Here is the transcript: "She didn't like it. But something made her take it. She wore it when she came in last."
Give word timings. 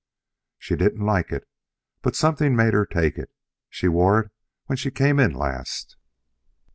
"She 0.57 0.75
didn't 0.75 1.05
like 1.05 1.31
it. 1.31 1.47
But 2.01 2.15
something 2.15 2.55
made 2.55 2.73
her 2.73 2.87
take 2.87 3.19
it. 3.19 3.29
She 3.69 3.87
wore 3.87 4.19
it 4.19 4.31
when 4.65 4.75
she 4.77 4.89
came 4.89 5.19
in 5.19 5.31
last." 5.31 5.95